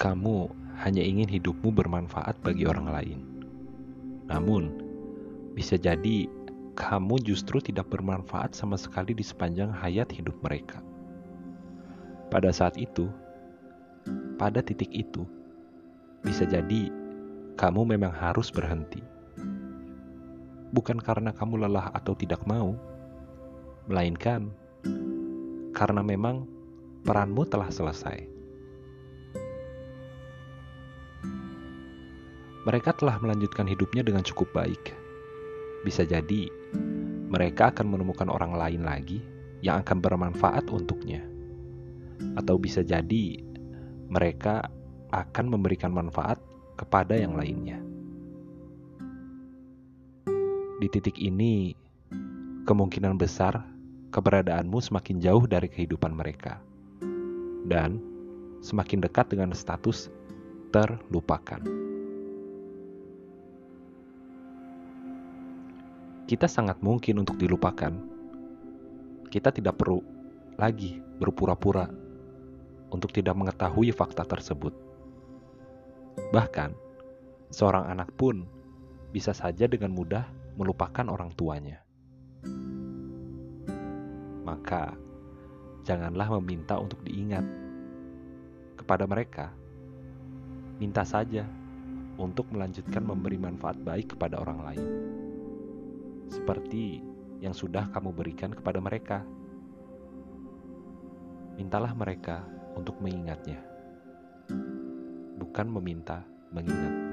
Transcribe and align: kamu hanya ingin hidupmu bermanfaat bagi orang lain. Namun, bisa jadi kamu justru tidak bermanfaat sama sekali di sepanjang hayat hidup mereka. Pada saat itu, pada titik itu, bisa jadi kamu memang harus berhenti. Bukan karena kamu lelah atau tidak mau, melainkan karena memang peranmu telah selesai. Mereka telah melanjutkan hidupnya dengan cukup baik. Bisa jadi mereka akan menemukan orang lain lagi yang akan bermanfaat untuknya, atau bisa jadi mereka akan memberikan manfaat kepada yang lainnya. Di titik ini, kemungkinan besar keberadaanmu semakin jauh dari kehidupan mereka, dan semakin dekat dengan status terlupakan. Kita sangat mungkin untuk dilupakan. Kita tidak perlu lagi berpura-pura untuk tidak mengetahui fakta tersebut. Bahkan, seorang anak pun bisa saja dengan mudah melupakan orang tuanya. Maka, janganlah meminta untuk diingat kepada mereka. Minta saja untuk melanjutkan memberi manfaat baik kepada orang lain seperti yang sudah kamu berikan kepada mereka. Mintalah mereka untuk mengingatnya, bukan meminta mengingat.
kamu 0.00 0.48
hanya 0.80 1.04
ingin 1.04 1.28
hidupmu 1.28 1.76
bermanfaat 1.76 2.40
bagi 2.40 2.64
orang 2.64 2.88
lain. 2.88 3.20
Namun, 4.32 4.72
bisa 5.52 5.76
jadi 5.76 6.24
kamu 6.72 7.20
justru 7.20 7.60
tidak 7.60 7.92
bermanfaat 7.92 8.56
sama 8.56 8.80
sekali 8.80 9.12
di 9.12 9.20
sepanjang 9.20 9.68
hayat 9.68 10.08
hidup 10.08 10.32
mereka. 10.40 10.80
Pada 12.32 12.48
saat 12.48 12.80
itu, 12.80 13.12
pada 14.40 14.64
titik 14.64 14.88
itu, 14.88 15.28
bisa 16.24 16.48
jadi 16.48 16.88
kamu 17.60 17.92
memang 17.92 18.16
harus 18.16 18.48
berhenti. 18.48 19.04
Bukan 20.72 20.96
karena 20.96 21.28
kamu 21.36 21.68
lelah 21.68 21.92
atau 21.92 22.16
tidak 22.16 22.40
mau, 22.48 22.72
melainkan 23.84 24.48
karena 25.76 26.00
memang 26.00 26.48
peranmu 27.04 27.44
telah 27.44 27.68
selesai. 27.68 28.39
Mereka 32.68 32.92
telah 32.92 33.16
melanjutkan 33.16 33.64
hidupnya 33.64 34.04
dengan 34.04 34.20
cukup 34.20 34.52
baik. 34.52 34.92
Bisa 35.80 36.04
jadi 36.04 36.52
mereka 37.30 37.72
akan 37.72 37.96
menemukan 37.96 38.28
orang 38.28 38.52
lain 38.52 38.84
lagi 38.84 39.24
yang 39.64 39.80
akan 39.80 40.00
bermanfaat 40.04 40.68
untuknya, 40.68 41.24
atau 42.36 42.60
bisa 42.60 42.84
jadi 42.84 43.40
mereka 44.10 44.68
akan 45.08 45.46
memberikan 45.56 45.94
manfaat 45.94 46.36
kepada 46.76 47.16
yang 47.16 47.32
lainnya. 47.32 47.80
Di 50.80 50.88
titik 50.88 51.20
ini, 51.20 51.76
kemungkinan 52.64 53.20
besar 53.20 53.64
keberadaanmu 54.12 54.80
semakin 54.80 55.20
jauh 55.20 55.44
dari 55.44 55.68
kehidupan 55.68 56.12
mereka, 56.12 56.60
dan 57.68 58.00
semakin 58.60 59.00
dekat 59.00 59.32
dengan 59.32 59.52
status 59.56 60.12
terlupakan. 60.72 61.79
Kita 66.30 66.46
sangat 66.46 66.78
mungkin 66.78 67.26
untuk 67.26 67.34
dilupakan. 67.42 67.90
Kita 69.26 69.50
tidak 69.50 69.74
perlu 69.82 69.98
lagi 70.54 71.02
berpura-pura 71.18 71.90
untuk 72.94 73.10
tidak 73.10 73.34
mengetahui 73.34 73.90
fakta 73.90 74.22
tersebut. 74.22 74.70
Bahkan, 76.30 76.70
seorang 77.50 77.90
anak 77.90 78.14
pun 78.14 78.46
bisa 79.10 79.34
saja 79.34 79.66
dengan 79.66 79.90
mudah 79.90 80.22
melupakan 80.54 81.02
orang 81.10 81.34
tuanya. 81.34 81.82
Maka, 84.46 84.94
janganlah 85.82 86.30
meminta 86.38 86.78
untuk 86.78 87.02
diingat 87.02 87.42
kepada 88.78 89.02
mereka. 89.10 89.50
Minta 90.78 91.02
saja 91.02 91.42
untuk 92.22 92.54
melanjutkan 92.54 93.02
memberi 93.02 93.34
manfaat 93.34 93.82
baik 93.82 94.14
kepada 94.14 94.38
orang 94.38 94.60
lain 94.62 94.86
seperti 96.30 97.02
yang 97.42 97.52
sudah 97.52 97.90
kamu 97.90 98.14
berikan 98.14 98.54
kepada 98.54 98.78
mereka. 98.78 99.26
Mintalah 101.58 101.92
mereka 101.92 102.46
untuk 102.78 102.96
mengingatnya, 103.02 103.60
bukan 105.36 105.66
meminta 105.68 106.24
mengingat. 106.54 107.09